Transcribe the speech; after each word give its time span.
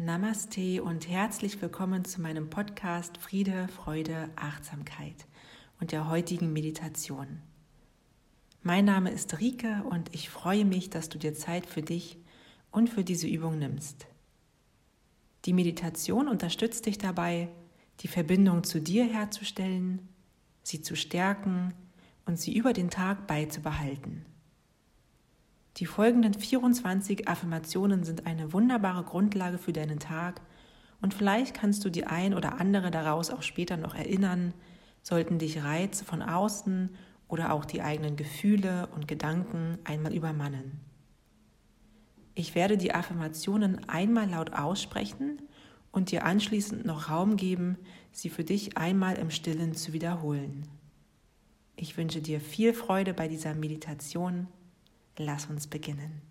Namaste 0.00 0.80
und 0.84 1.08
herzlich 1.08 1.60
willkommen 1.60 2.04
zu 2.04 2.20
meinem 2.20 2.48
Podcast 2.50 3.18
Friede, 3.18 3.66
Freude, 3.66 4.30
Achtsamkeit 4.36 5.26
und 5.80 5.90
der 5.90 6.08
heutigen 6.08 6.52
Meditation. 6.52 7.42
Mein 8.62 8.84
Name 8.84 9.10
ist 9.10 9.40
Rike 9.40 9.82
und 9.90 10.14
ich 10.14 10.30
freue 10.30 10.64
mich, 10.64 10.88
dass 10.88 11.08
du 11.08 11.18
dir 11.18 11.34
Zeit 11.34 11.66
für 11.66 11.82
dich 11.82 12.16
und 12.70 12.88
für 12.88 13.02
diese 13.02 13.26
Übung 13.26 13.58
nimmst. 13.58 14.06
Die 15.46 15.52
Meditation 15.52 16.28
unterstützt 16.28 16.86
dich 16.86 16.98
dabei, 16.98 17.48
die 17.98 18.08
Verbindung 18.08 18.62
zu 18.62 18.80
dir 18.80 19.04
herzustellen, 19.04 20.08
sie 20.62 20.80
zu 20.80 20.94
stärken 20.94 21.74
und 22.24 22.38
sie 22.38 22.56
über 22.56 22.72
den 22.72 22.90
Tag 22.90 23.26
beizubehalten. 23.26 24.24
Die 25.78 25.86
folgenden 25.86 26.34
24 26.34 27.28
Affirmationen 27.28 28.02
sind 28.02 28.26
eine 28.26 28.52
wunderbare 28.52 29.04
Grundlage 29.04 29.58
für 29.58 29.72
deinen 29.72 30.00
Tag 30.00 30.40
und 31.00 31.14
vielleicht 31.14 31.54
kannst 31.54 31.84
du 31.84 31.88
die 31.88 32.04
ein 32.04 32.34
oder 32.34 32.60
andere 32.60 32.90
daraus 32.90 33.30
auch 33.30 33.42
später 33.42 33.76
noch 33.76 33.94
erinnern, 33.94 34.54
sollten 35.02 35.38
dich 35.38 35.62
Reize 35.62 36.04
von 36.04 36.20
außen 36.20 36.90
oder 37.28 37.52
auch 37.52 37.64
die 37.64 37.80
eigenen 37.80 38.16
Gefühle 38.16 38.88
und 38.96 39.06
Gedanken 39.06 39.78
einmal 39.84 40.12
übermannen. 40.12 40.80
Ich 42.34 42.56
werde 42.56 42.76
die 42.76 42.92
Affirmationen 42.92 43.88
einmal 43.88 44.28
laut 44.28 44.54
aussprechen 44.54 45.40
und 45.92 46.10
dir 46.10 46.24
anschließend 46.24 46.86
noch 46.86 47.08
Raum 47.08 47.36
geben, 47.36 47.78
sie 48.10 48.30
für 48.30 48.42
dich 48.42 48.76
einmal 48.76 49.16
im 49.16 49.30
stillen 49.30 49.74
zu 49.74 49.92
wiederholen. 49.92 50.66
Ich 51.76 51.96
wünsche 51.96 52.20
dir 52.20 52.40
viel 52.40 52.74
Freude 52.74 53.14
bei 53.14 53.28
dieser 53.28 53.54
Meditation 53.54 54.48
Lass 55.20 55.46
uns 55.46 55.66
beginnen. 55.66 56.22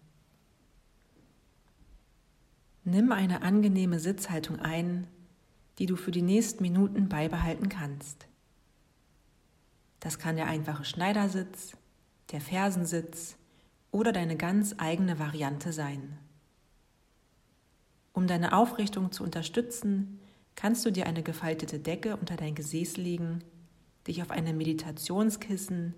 Nimm 2.85 3.11
eine 3.11 3.41
angenehme 3.41 3.99
Sitzhaltung 3.99 4.61
ein, 4.61 5.07
die 5.77 5.87
du 5.87 5.97
für 5.97 6.11
die 6.11 6.21
nächsten 6.21 6.63
Minuten 6.63 7.09
beibehalten 7.09 7.67
kannst. 7.67 8.27
Das 9.99 10.19
kann 10.19 10.37
der 10.37 10.47
einfache 10.47 10.85
Schneidersitz, 10.85 11.75
der 12.31 12.39
Fersensitz 12.39 13.35
oder 13.91 14.13
deine 14.13 14.37
ganz 14.37 14.75
eigene 14.77 15.19
Variante 15.19 15.73
sein. 15.73 16.17
Um 18.13 18.25
deine 18.25 18.53
Aufrichtung 18.53 19.11
zu 19.11 19.21
unterstützen, 19.25 20.21
kannst 20.55 20.85
du 20.85 20.91
dir 20.91 21.07
eine 21.07 21.23
gefaltete 21.23 21.79
Decke 21.79 22.15
unter 22.15 22.37
dein 22.37 22.55
Gesäß 22.55 22.95
legen, 22.95 23.43
dich 24.07 24.21
auf 24.21 24.31
einem 24.31 24.57
Meditationskissen 24.57 25.93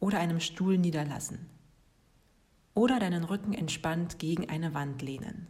oder 0.00 0.18
einem 0.18 0.40
Stuhl 0.40 0.76
niederlassen 0.76 1.48
oder 2.74 2.98
deinen 2.98 3.24
Rücken 3.24 3.52
entspannt 3.52 4.18
gegen 4.18 4.48
eine 4.48 4.74
Wand 4.74 5.02
lehnen. 5.02 5.46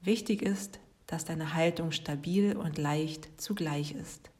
Wichtig 0.00 0.42
ist, 0.42 0.80
dass 1.06 1.24
deine 1.24 1.54
Haltung 1.54 1.92
stabil 1.92 2.56
und 2.56 2.78
leicht 2.78 3.28
zugleich 3.40 3.92
ist. 3.92 4.30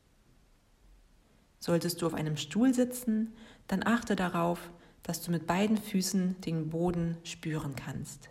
Solltest 1.58 2.00
du 2.00 2.06
auf 2.06 2.14
einem 2.14 2.36
Stuhl 2.36 2.72
sitzen, 2.72 3.34
dann 3.66 3.86
achte 3.86 4.16
darauf, 4.16 4.70
dass 5.02 5.20
du 5.20 5.30
mit 5.30 5.46
beiden 5.46 5.76
Füßen 5.76 6.40
den 6.40 6.70
Boden 6.70 7.18
spüren 7.24 7.74
kannst. 7.76 8.30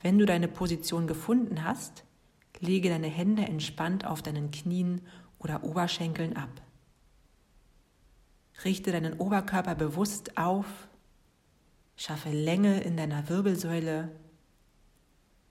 Wenn 0.00 0.18
du 0.18 0.26
deine 0.26 0.48
Position 0.48 1.06
gefunden 1.06 1.64
hast, 1.64 2.04
lege 2.60 2.90
deine 2.90 3.08
Hände 3.08 3.42
entspannt 3.42 4.06
auf 4.06 4.22
deinen 4.22 4.50
Knien 4.50 5.00
oder 5.38 5.64
Oberschenkeln 5.64 6.36
ab. 6.36 6.62
Richte 8.64 8.92
deinen 8.92 9.18
Oberkörper 9.18 9.74
bewusst 9.74 10.38
auf, 10.38 10.66
schaffe 11.96 12.30
Länge 12.30 12.80
in 12.80 12.96
deiner 12.96 13.28
Wirbelsäule, 13.28 14.10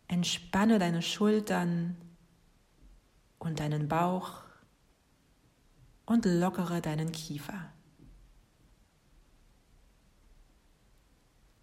entspanne 0.08 0.80
deine 0.80 1.02
Schultern 1.02 1.96
und 3.40 3.60
deinen 3.60 3.88
Bauch 3.88 4.44
und 6.06 6.26
lockere 6.26 6.82
deinen 6.82 7.12
Kiefer. 7.12 7.72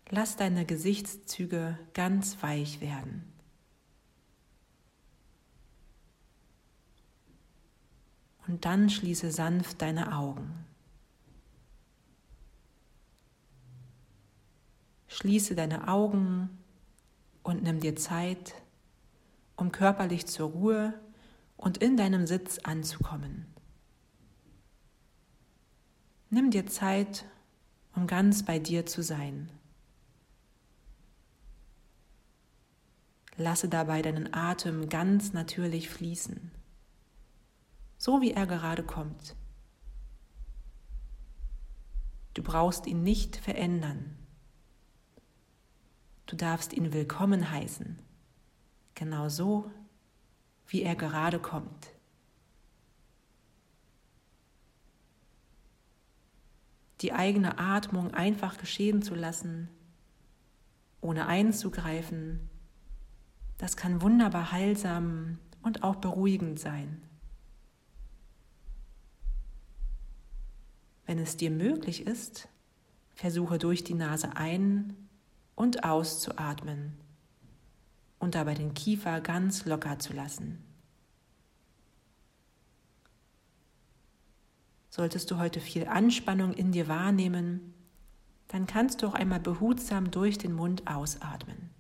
Lass 0.09 0.37
deine 0.37 0.67
Gesichtszüge 0.67 1.79
ganz 1.95 2.43
weich 2.43 2.81
werden. 2.81 3.33
Und 8.47 8.65
dann 8.65 8.91
schließe 8.91 9.31
sanft 9.31 9.81
deine 9.81 10.15
Augen. 10.15 10.67
Schließe 15.13 15.55
deine 15.55 15.89
Augen 15.89 16.49
und 17.43 17.63
nimm 17.63 17.81
dir 17.81 17.97
Zeit, 17.97 18.55
um 19.57 19.71
körperlich 19.71 20.27
zur 20.27 20.49
Ruhe 20.49 20.95
und 21.59 21.77
in 21.77 21.99
deinem 21.99 22.27
Sitz 22.27 22.61
anzukommen. 22.61 23.47
Nimm 26.31 26.51
dir 26.51 26.67
Zeit, 26.67 27.27
um 27.95 28.07
ganz 28.07 28.43
bei 28.43 28.59
dir 28.59 28.87
zu 28.87 29.03
sein. 29.03 29.51
Lasse 33.37 33.69
dabei 33.69 34.01
deinen 34.01 34.33
Atem 34.33 34.89
ganz 34.89 35.35
natürlich 35.35 35.91
fließen, 35.91 36.51
so 37.99 38.23
wie 38.23 38.31
er 38.31 38.47
gerade 38.47 38.83
kommt. 38.83 39.37
Du 42.33 42.43
brauchst 42.43 42.87
ihn 42.87 43.03
nicht 43.03 43.37
verändern. 43.37 44.17
Du 46.33 46.39
darfst 46.39 46.73
ihn 46.73 46.95
willkommen 46.95 47.51
heißen, 47.51 47.99
genau 48.95 49.29
so, 49.29 49.71
wie 50.67 50.81
er 50.81 50.97
gerade 50.97 51.39
kommt. 51.39 51.91
Die 57.03 57.13
eigene 57.13 57.59
Atmung 57.59 58.15
einfach 58.15 58.57
geschehen 58.57 59.03
zu 59.03 59.15
lassen, 59.15 59.69
ohne 61.03 61.27
einzugreifen, 61.27 62.49
das 63.59 63.77
kann 63.77 64.01
wunderbar 64.01 64.53
heilsam 64.53 65.37
und 65.61 65.83
auch 65.83 65.97
beruhigend 65.97 66.59
sein. 66.59 67.03
Wenn 71.05 71.19
es 71.19 71.37
dir 71.37 71.51
möglich 71.51 72.07
ist, 72.07 72.49
versuche 73.11 73.59
durch 73.59 73.85
die 73.85 73.93
Nase 73.93 74.35
ein 74.35 74.97
und 75.55 75.85
auszuatmen 75.85 76.97
und 78.19 78.35
dabei 78.35 78.55
den 78.55 78.75
Kiefer 78.75 79.21
ganz 79.21 79.65
locker 79.65 79.99
zu 79.99 80.13
lassen. 80.13 80.65
Solltest 84.91 85.31
du 85.31 85.39
heute 85.39 85.61
viel 85.61 85.87
Anspannung 85.87 86.53
in 86.53 86.71
dir 86.71 86.87
wahrnehmen, 86.87 87.73
dann 88.49 88.67
kannst 88.67 89.03
du 89.03 89.07
auch 89.07 89.15
einmal 89.15 89.41
behutsam 89.41 90.11
durch 90.11 90.37
den 90.37 90.53
Mund 90.53 90.87
ausatmen. 90.87 91.71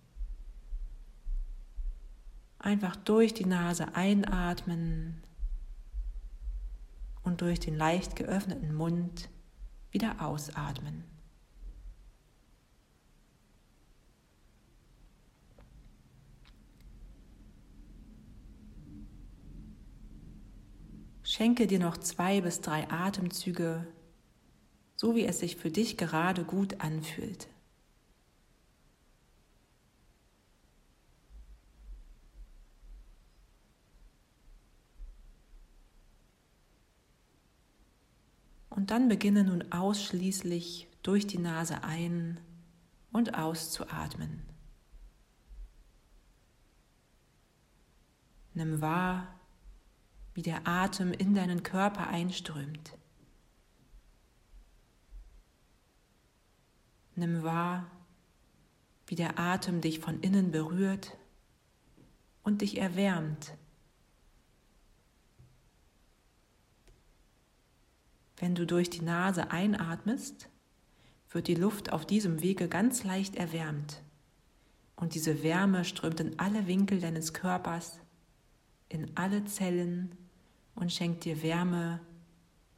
Einfach 2.58 2.96
durch 2.96 3.34
die 3.34 3.44
Nase 3.44 3.94
einatmen 3.94 5.22
und 7.22 7.42
durch 7.42 7.60
den 7.60 7.76
leicht 7.76 8.16
geöffneten 8.16 8.74
Mund 8.74 9.28
wieder 9.90 10.22
ausatmen. 10.22 11.11
Schenke 21.32 21.66
dir 21.66 21.78
noch 21.78 21.96
zwei 21.96 22.42
bis 22.42 22.60
drei 22.60 22.90
Atemzüge, 22.90 23.86
so 24.96 25.16
wie 25.16 25.24
es 25.24 25.38
sich 25.38 25.56
für 25.56 25.70
dich 25.70 25.96
gerade 25.96 26.44
gut 26.44 26.82
anfühlt. 26.82 27.48
Und 38.68 38.90
dann 38.90 39.08
beginne 39.08 39.44
nun 39.44 39.72
ausschließlich 39.72 40.86
durch 41.02 41.26
die 41.26 41.38
Nase 41.38 41.82
ein 41.82 42.40
und 43.10 43.38
auszuatmen. 43.38 44.42
Nimm 48.52 48.82
wahr, 48.82 49.41
wie 50.34 50.42
der 50.42 50.66
Atem 50.66 51.12
in 51.12 51.34
deinen 51.34 51.62
Körper 51.62 52.08
einströmt. 52.08 52.96
Nimm 57.14 57.42
wahr, 57.42 57.90
wie 59.06 59.14
der 59.14 59.38
Atem 59.38 59.80
dich 59.82 60.00
von 60.00 60.20
innen 60.20 60.50
berührt 60.50 61.16
und 62.42 62.62
dich 62.62 62.78
erwärmt. 62.78 63.54
Wenn 68.38 68.54
du 68.54 68.66
durch 68.66 68.90
die 68.90 69.02
Nase 69.02 69.50
einatmest, 69.50 70.48
wird 71.30 71.46
die 71.46 71.54
Luft 71.54 71.92
auf 71.92 72.06
diesem 72.06 72.42
Wege 72.42 72.68
ganz 72.68 73.04
leicht 73.04 73.36
erwärmt, 73.36 74.02
Und 74.96 75.14
diese 75.14 75.42
Wärme 75.42 75.84
strömt 75.84 76.20
in 76.20 76.38
alle 76.38 76.66
Winkel 76.66 77.00
deines 77.00 77.32
Körpers, 77.32 78.00
in 78.88 79.16
alle 79.16 79.44
Zellen 79.44 80.16
und 80.74 80.92
schenkt 80.92 81.24
dir 81.24 81.42
Wärme 81.42 82.00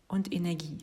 und 0.08 0.32
Energie. 0.32 0.78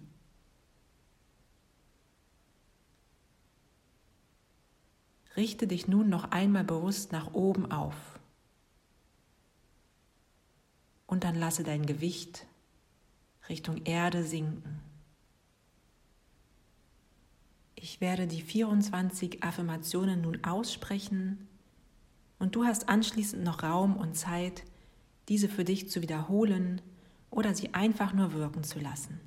Richte 5.36 5.68
dich 5.68 5.88
nun 5.88 6.10
noch 6.10 6.32
einmal 6.32 6.64
bewusst 6.64 7.12
nach 7.12 7.34
oben 7.34 7.72
auf. 7.72 8.20
Und 11.08 11.24
dann 11.24 11.36
lasse 11.36 11.64
dein 11.64 11.86
Gewicht 11.86 12.46
Richtung 13.50 13.86
Erde 13.86 14.24
sinken. 14.24 14.80
Ich 17.76 18.00
werde 18.00 18.28
die 18.28 18.42
24 18.42 19.44
Affirmationen 19.44 20.22
nun 20.22 20.44
aussprechen 20.44 21.48
und 22.38 22.56
du 22.56 22.66
hast 22.66 22.90
anschließend 22.90 23.44
noch 23.44 23.64
Raum 23.64 23.98
und 23.98 24.16
Zeit, 24.16 24.64
diese 25.30 25.50
für 25.50 25.64
dich 25.64 25.90
zu 25.90 26.02
wiederholen 26.02 26.82
oder 27.32 27.56
sie 27.56 27.74
einfach 27.74 28.14
nur 28.14 28.34
wirken 28.34 28.64
zu 28.64 28.80
lassen. 28.80 29.20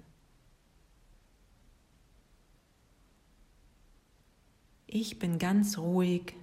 Ich 4.86 5.18
bin 5.18 5.40
ganz 5.40 5.76
ruhig 5.78 6.36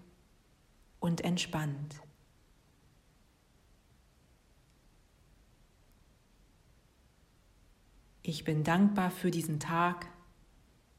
und 1.00 1.22
entspannt. 1.22 2.02
Ich 8.24 8.44
bin 8.44 8.64
dankbar 8.64 9.10
für 9.10 9.32
diesen 9.32 9.60
Tag 9.60 10.08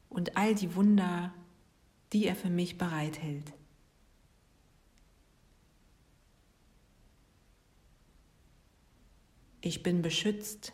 und 0.09 0.35
all 0.35 0.55
die 0.55 0.75
Wunder, 0.75 1.33
die 2.11 2.25
er 2.25 2.35
für 2.35 2.49
mich 2.49 2.77
bereithält. 2.77 3.53
Ich 9.65 9.81
bin 9.81 10.01
beschützt 10.01 10.73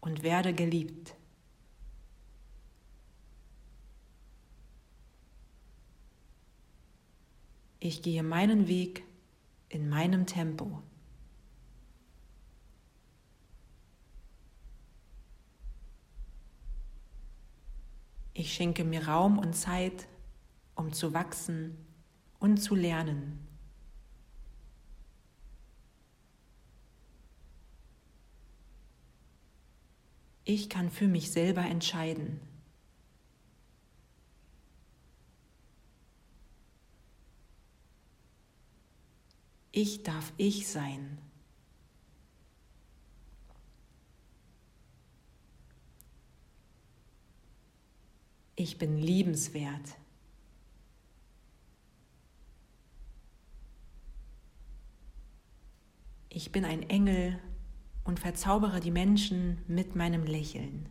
und 0.00 0.22
werde 0.22 0.54
geliebt. 0.54 1.14
Ich 7.80 8.00
gehe 8.00 8.22
meinen 8.22 8.66
Weg 8.66 9.04
in 9.68 9.90
meinem 9.90 10.24
Tempo. 10.24 10.82
Ich 18.32 18.54
schenke 18.54 18.84
mir 18.84 19.06
Raum 19.06 19.36
und 19.36 19.52
Zeit, 19.52 20.08
um 20.74 20.94
zu 20.94 21.12
wachsen 21.12 21.76
und 22.38 22.56
zu 22.56 22.74
lernen. 22.74 23.43
Ich 30.44 30.68
kann 30.68 30.90
für 30.90 31.08
mich 31.08 31.30
selber 31.30 31.62
entscheiden. 31.62 32.40
Ich 39.72 40.02
darf 40.02 40.32
ich 40.36 40.68
sein. 40.68 41.18
Ich 48.54 48.78
bin 48.78 48.98
liebenswert. 48.98 49.96
Ich 56.28 56.52
bin 56.52 56.64
ein 56.64 56.88
Engel 56.88 57.40
und 58.04 58.20
verzaubere 58.20 58.80
die 58.80 58.90
Menschen 58.90 59.62
mit 59.66 59.96
meinem 59.96 60.24
Lächeln. 60.24 60.88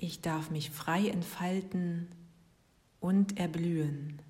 Ich 0.00 0.20
darf 0.22 0.50
mich 0.50 0.70
frei 0.70 1.08
entfalten 1.08 2.08
und 3.00 3.38
erblühen. 3.38 4.22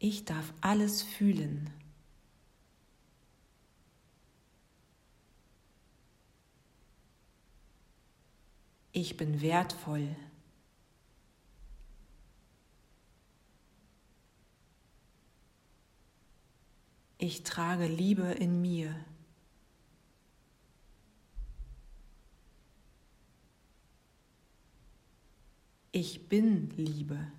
Ich 0.00 0.24
darf 0.24 0.52
alles 0.60 1.00
fühlen. 1.00 1.70
Ich 8.92 9.16
bin 9.16 9.40
wertvoll. 9.40 10.14
Ich 17.16 17.42
trage 17.42 17.86
Liebe 17.86 18.24
in 18.24 18.60
mir. 18.60 18.94
Ich 25.92 26.28
bin 26.28 26.68
Liebe. 26.76 27.32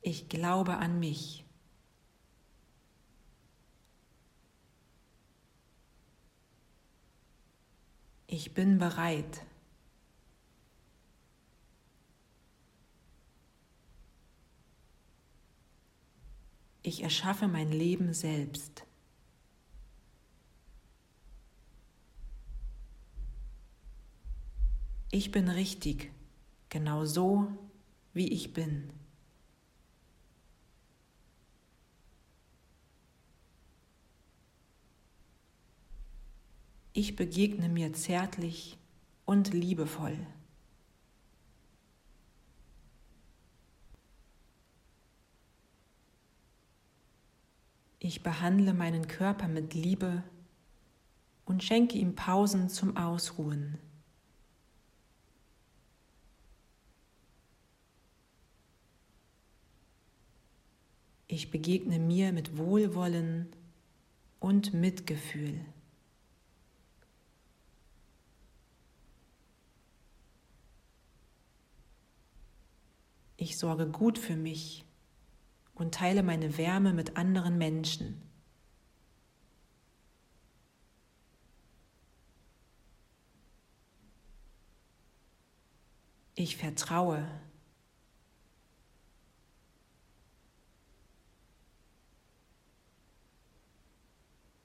Ich 0.00 0.28
glaube 0.28 0.76
an 0.76 0.98
mich. 0.98 1.44
Ich 8.32 8.54
bin 8.54 8.78
bereit. 8.78 9.44
Ich 16.82 17.02
erschaffe 17.02 17.48
mein 17.48 17.72
Leben 17.72 18.14
selbst. 18.14 18.84
Ich 25.10 25.32
bin 25.32 25.48
richtig, 25.48 26.12
genau 26.68 27.06
so, 27.06 27.48
wie 28.12 28.28
ich 28.28 28.52
bin. 28.52 28.92
Ich 36.92 37.14
begegne 37.14 37.68
mir 37.68 37.92
zärtlich 37.92 38.76
und 39.24 39.54
liebevoll. 39.54 40.18
Ich 48.00 48.24
behandle 48.24 48.74
meinen 48.74 49.06
Körper 49.06 49.46
mit 49.46 49.74
Liebe 49.74 50.24
und 51.44 51.62
schenke 51.62 51.96
ihm 51.96 52.16
Pausen 52.16 52.68
zum 52.68 52.96
Ausruhen. 52.96 53.78
Ich 61.28 61.52
begegne 61.52 62.00
mir 62.00 62.32
mit 62.32 62.56
Wohlwollen 62.56 63.46
und 64.40 64.74
Mitgefühl. 64.74 65.60
Ich 73.40 73.56
sorge 73.56 73.86
gut 73.86 74.18
für 74.18 74.36
mich 74.36 74.84
und 75.74 75.94
teile 75.94 76.22
meine 76.22 76.58
Wärme 76.58 76.92
mit 76.92 77.16
anderen 77.16 77.56
Menschen. 77.56 78.20
Ich 86.34 86.58
vertraue. 86.58 87.26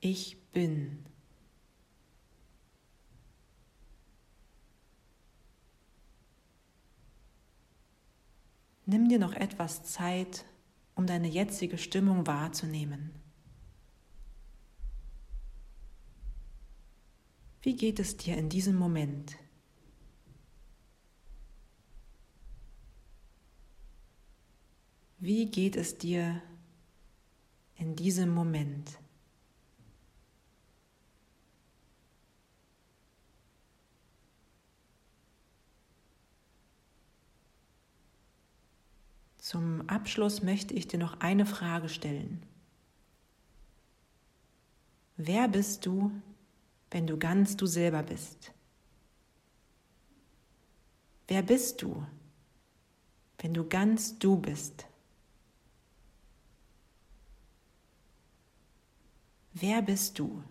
Ich 0.01 0.37
bin. 0.51 1.05
Nimm 8.85 9.09
dir 9.09 9.17
noch 9.17 9.33
etwas 9.33 9.83
Zeit, 9.83 10.45
um 10.93 11.07
deine 11.07 11.27
jetzige 11.27 11.77
Stimmung 11.77 12.27
wahrzunehmen. 12.27 13.11
Wie 17.61 17.75
geht 17.75 17.99
es 17.99 18.15
dir 18.15 18.37
in 18.37 18.47
diesem 18.47 18.75
Moment? 18.75 19.37
Wie 25.17 25.47
geht 25.47 25.75
es 25.75 25.97
dir 25.97 26.43
in 27.77 27.95
diesem 27.95 28.29
Moment? 28.29 28.99
Zum 39.45 39.87
Abschluss 39.87 40.41
möchte 40.41 40.73
ich 40.73 40.87
dir 40.87 40.97
noch 40.97 41.19
eine 41.19 41.45
Frage 41.45 41.87
stellen. 41.87 42.41
Wer 45.17 45.47
bist 45.47 45.85
du, 45.85 46.09
wenn 46.89 47.05
du 47.05 47.19
ganz 47.19 47.55
du 47.55 47.67
selber 47.67 48.01
bist? 48.01 48.51
Wer 51.27 51.43
bist 51.43 51.83
du, 51.83 52.03
wenn 53.37 53.53
du 53.53 53.69
ganz 53.69 54.17
du 54.17 54.35
bist? 54.35 54.87
Wer 59.53 59.83
bist 59.83 60.17
du, 60.17 60.43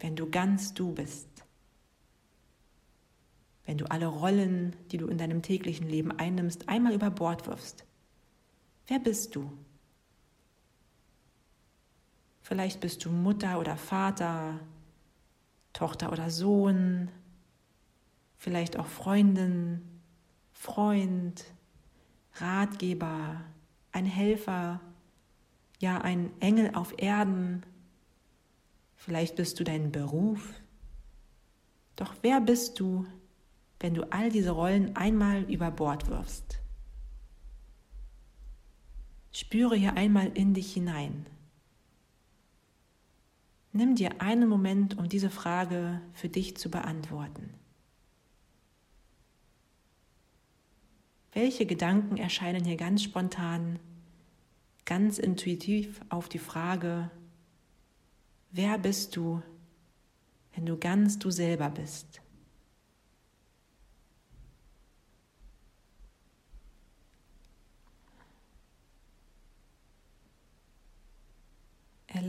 wenn 0.00 0.16
du 0.16 0.28
ganz 0.28 0.74
du 0.74 0.92
bist? 0.92 1.29
Wenn 3.70 3.78
du 3.78 3.88
alle 3.88 4.08
Rollen, 4.08 4.74
die 4.90 4.96
du 4.96 5.06
in 5.06 5.16
deinem 5.16 5.42
täglichen 5.42 5.88
Leben 5.88 6.10
einnimmst, 6.10 6.68
einmal 6.68 6.92
über 6.92 7.08
Bord 7.08 7.46
wirfst. 7.46 7.84
Wer 8.88 8.98
bist 8.98 9.36
du? 9.36 9.48
Vielleicht 12.42 12.80
bist 12.80 13.04
du 13.04 13.12
Mutter 13.12 13.60
oder 13.60 13.76
Vater, 13.76 14.58
Tochter 15.72 16.10
oder 16.10 16.30
Sohn, 16.30 17.12
vielleicht 18.38 18.76
auch 18.76 18.88
Freundin, 18.88 19.82
Freund, 20.52 21.44
Ratgeber, 22.38 23.40
ein 23.92 24.04
Helfer, 24.04 24.80
ja 25.78 25.98
ein 26.00 26.32
Engel 26.40 26.74
auf 26.74 26.92
Erden. 26.96 27.62
Vielleicht 28.96 29.36
bist 29.36 29.60
du 29.60 29.62
dein 29.62 29.92
Beruf. 29.92 30.54
Doch 31.94 32.16
wer 32.22 32.40
bist 32.40 32.80
du 32.80 33.06
wenn 33.80 33.94
du 33.94 34.12
all 34.12 34.30
diese 34.30 34.50
Rollen 34.50 34.94
einmal 34.94 35.42
über 35.50 35.70
Bord 35.70 36.08
wirfst. 36.08 36.60
Spüre 39.32 39.74
hier 39.74 39.96
einmal 39.96 40.28
in 40.34 40.54
dich 40.54 40.72
hinein. 40.72 41.26
Nimm 43.72 43.94
dir 43.94 44.20
einen 44.20 44.48
Moment, 44.48 44.98
um 44.98 45.08
diese 45.08 45.30
Frage 45.30 46.00
für 46.12 46.28
dich 46.28 46.56
zu 46.56 46.70
beantworten. 46.70 47.54
Welche 51.32 51.64
Gedanken 51.64 52.16
erscheinen 52.16 52.64
hier 52.64 52.76
ganz 52.76 53.04
spontan, 53.04 53.78
ganz 54.84 55.18
intuitiv 55.18 56.00
auf 56.08 56.28
die 56.28 56.40
Frage, 56.40 57.10
wer 58.50 58.76
bist 58.78 59.14
du, 59.14 59.40
wenn 60.54 60.66
du 60.66 60.76
ganz 60.76 61.20
du 61.20 61.30
selber 61.30 61.70
bist? 61.70 62.19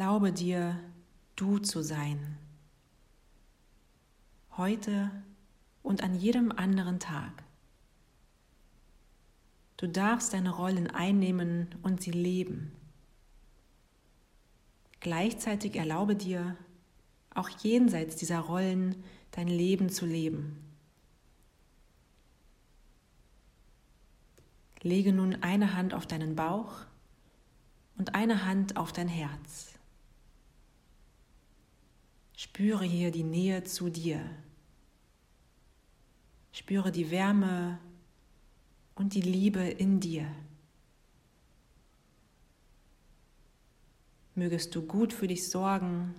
Erlaube 0.02 0.32
dir, 0.32 0.80
du 1.36 1.60
zu 1.60 1.84
sein. 1.84 2.40
Heute 4.58 5.12
und 5.84 6.02
an 6.02 6.16
jedem 6.16 6.52
anderen 6.52 7.00
Tag. 7.00 7.44
Du 9.78 9.88
darfst 9.88 10.34
deine 10.34 10.50
Rollen 10.50 10.88
einnehmen 10.90 11.68
und 11.84 12.02
sie 12.02 12.10
leben. 12.10 12.72
Gleichzeitig 15.02 15.76
erlaube 15.76 16.16
dir, 16.16 16.58
auch 17.36 17.50
jenseits 17.50 18.16
dieser 18.16 18.40
Rollen 18.40 19.04
dein 19.30 19.48
Leben 19.48 19.90
zu 19.90 20.08
leben. 20.08 20.68
Lege 24.82 25.14
nun 25.14 25.44
eine 25.44 25.76
Hand 25.76 25.94
auf 25.94 26.08
deinen 26.08 26.36
Bauch 26.36 26.74
und 28.00 28.16
eine 28.16 28.46
Hand 28.46 28.78
auf 28.78 28.92
dein 28.92 29.08
Herz. 29.08 29.71
Spüre 32.44 32.86
hier 32.86 33.12
die 33.12 33.22
Nähe 33.22 33.66
zu 33.66 33.92
dir. 33.92 34.28
Spüre 36.52 36.92
die 36.92 37.12
Wärme 37.12 37.78
und 38.96 39.14
die 39.14 39.22
Liebe 39.22 39.60
in 39.60 40.00
dir. 40.00 40.26
Mögest 44.34 44.74
du 44.74 44.82
gut 44.82 45.14
für 45.14 45.28
dich 45.28 45.52
sorgen. 45.52 46.16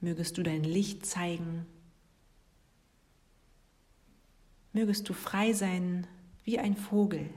Mögest 0.00 0.38
du 0.38 0.44
dein 0.44 0.62
Licht 0.62 1.04
zeigen. 1.04 1.66
Mögest 4.72 5.08
du 5.08 5.12
frei 5.12 5.52
sein 5.54 6.06
wie 6.44 6.60
ein 6.60 6.76
Vogel. 6.76 7.30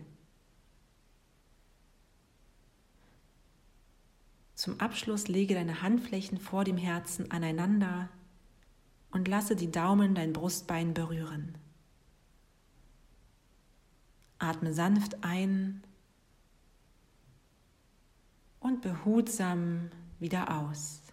Zum 4.59 4.77
Abschluss 4.81 5.29
lege 5.29 5.53
deine 5.53 5.83
Handflächen 5.83 6.37
vor 6.37 6.65
dem 6.65 6.75
Herzen 6.75 7.31
aneinander 7.31 8.09
und 9.09 9.29
lasse 9.29 9.55
die 9.55 9.71
Daumen 9.71 10.15
dein 10.15 10.33
Brustbein 10.33 10.93
berühren. 10.93 11.57
Atme 14.37 14.73
sanft 14.73 15.23
ein 15.23 15.81
und 18.59 18.81
behutsam 18.81 19.91
wieder 20.19 20.59
aus. 20.59 21.03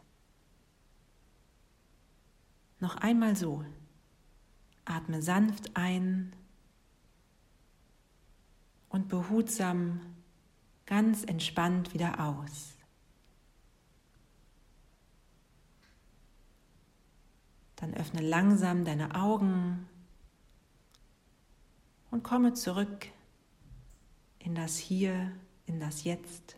Noch 2.81 2.97
einmal 2.97 3.37
so. 3.37 3.65
Atme 4.85 5.23
sanft 5.23 5.76
ein 5.76 6.33
und 8.88 9.07
behutsam, 9.07 10.00
ganz 10.85 11.23
entspannt 11.23 11.95
wieder 11.95 12.19
aus. 12.19 12.75
Dann 17.87 17.95
öffne 17.95 18.21
langsam 18.21 18.85
deine 18.85 19.14
Augen 19.14 19.88
und 22.11 22.25
komme 22.25 22.52
zurück 22.52 23.07
in 24.40 24.57
das 24.57 24.76
Hier, 24.76 25.31
in 25.66 25.78
das 25.78 26.02
Jetzt. 26.02 26.57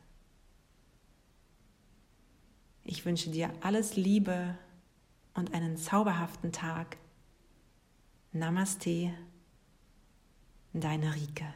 Ich 2.82 3.04
wünsche 3.04 3.28
dir 3.28 3.52
alles 3.60 3.94
Liebe 3.94 4.56
und 5.34 5.52
einen 5.52 5.76
zauberhaften 5.76 6.50
Tag. 6.50 6.96
Namaste, 8.32 9.12
deine 10.72 11.14
Rike. 11.14 11.52